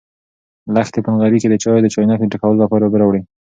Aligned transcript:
لښتې 0.73 0.99
په 1.03 1.09
نغري 1.13 1.37
کې 1.41 1.47
د 1.49 1.55
چایو 1.61 1.83
د 1.83 1.87
چاینک 1.93 2.19
د 2.23 2.27
ډکولو 2.33 2.61
لپاره 2.63 2.83
اوبه 2.85 2.97
راوړې. 3.01 3.21